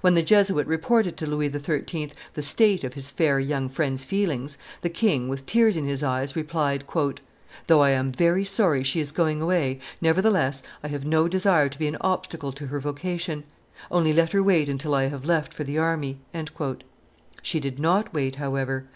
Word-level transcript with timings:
When 0.00 0.14
the 0.14 0.22
Jesuit 0.22 0.66
reported 0.66 1.18
to 1.18 1.26
Louis 1.26 1.50
XIII. 1.50 2.10
the 2.32 2.40
state 2.40 2.84
of 2.84 2.94
his 2.94 3.10
fair 3.10 3.38
young 3.38 3.68
friend's 3.68 4.02
feelings, 4.02 4.56
the 4.80 4.88
king, 4.88 5.28
with 5.28 5.44
tears 5.44 5.76
in 5.76 5.84
his 5.84 6.02
eyes, 6.02 6.34
replied, 6.34 6.84
"Though 7.66 7.82
I 7.82 7.90
am 7.90 8.10
very 8.10 8.46
sorry 8.46 8.82
she 8.82 8.98
is 9.00 9.12
going 9.12 9.42
away, 9.42 9.78
nevertheless 10.00 10.62
I 10.82 10.88
have 10.88 11.04
no 11.04 11.28
desire 11.28 11.68
to 11.68 11.78
be 11.78 11.86
an 11.86 11.98
obstacle 12.00 12.52
to 12.52 12.68
her 12.68 12.80
vocation; 12.80 13.44
only 13.90 14.14
let 14.14 14.32
her 14.32 14.42
wait 14.42 14.70
until 14.70 14.94
I 14.94 15.08
have 15.08 15.26
left 15.26 15.52
for 15.52 15.64
the 15.64 15.76
army." 15.76 16.16
She 17.42 17.60
did 17.60 17.78
not 17.78 18.14
wait, 18.14 18.36
however. 18.36 18.86